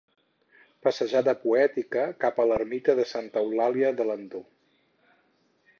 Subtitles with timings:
[0.85, 4.43] Passejada poètica cap a l'ermita de Santa Eulàlia d'Alendo.